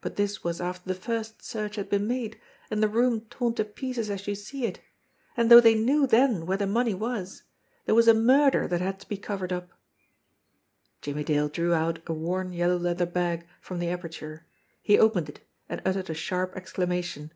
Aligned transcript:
But 0.00 0.14
this 0.14 0.44
was 0.44 0.60
after 0.60 0.86
the 0.88 0.94
first 0.94 1.42
search 1.44 1.74
had 1.74 1.90
been 1.90 2.06
made 2.06 2.38
and 2.70 2.80
the 2.80 2.86
room 2.88 3.22
torn 3.22 3.54
to 3.54 3.64
pieces 3.64 4.08
as 4.08 4.28
you 4.28 4.36
see 4.36 4.64
it, 4.66 4.78
and 5.36 5.50
though 5.50 5.60
they 5.60 5.74
knew 5.74 6.06
then 6.06 6.46
where 6.46 6.56
the 6.56 6.64
money 6.64 6.94
was, 6.94 7.42
there 7.84 7.96
was 7.96 8.06
a 8.06 8.14
murder 8.14 8.68
that 8.68 8.80
had 8.80 9.00
to 9.00 9.08
be 9.08 9.16
covered 9.16 9.52
up. 9.52 9.70
Jimmie 11.02 11.24
Dale 11.24 11.48
drew 11.48 11.74
out 11.74 11.98
a 12.08 12.12
worn 12.12 12.52
yellow 12.52 12.76
leather 12.76 13.04
bag 13.04 13.48
from 13.60 13.80
the 13.80 13.88
aperture. 13.90 14.46
He 14.80 14.96
opened 14.96 15.28
it, 15.28 15.40
and 15.68 15.82
uttered 15.84 16.08
a 16.08 16.14
sharp 16.14 16.54
exclamation. 16.54 17.32